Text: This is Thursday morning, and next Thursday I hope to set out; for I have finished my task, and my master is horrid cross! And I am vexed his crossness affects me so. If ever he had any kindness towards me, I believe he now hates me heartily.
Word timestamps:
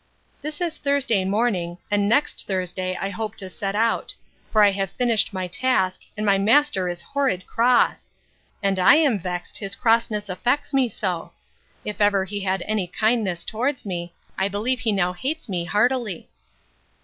This 0.41 0.61
is 0.61 0.77
Thursday 0.79 1.23
morning, 1.25 1.77
and 1.91 2.09
next 2.09 2.47
Thursday 2.47 2.97
I 2.99 3.09
hope 3.09 3.35
to 3.35 3.51
set 3.51 3.75
out; 3.75 4.15
for 4.49 4.63
I 4.63 4.71
have 4.71 4.89
finished 4.89 5.31
my 5.31 5.45
task, 5.45 6.01
and 6.17 6.25
my 6.25 6.39
master 6.39 6.89
is 6.89 7.03
horrid 7.03 7.45
cross! 7.45 8.09
And 8.63 8.79
I 8.79 8.95
am 8.95 9.19
vexed 9.19 9.59
his 9.59 9.75
crossness 9.75 10.27
affects 10.27 10.73
me 10.73 10.89
so. 10.89 11.33
If 11.85 12.01
ever 12.01 12.25
he 12.25 12.39
had 12.39 12.63
any 12.65 12.87
kindness 12.87 13.43
towards 13.43 13.85
me, 13.85 14.15
I 14.39 14.47
believe 14.47 14.79
he 14.79 14.91
now 14.91 15.13
hates 15.13 15.47
me 15.47 15.65
heartily. 15.65 16.29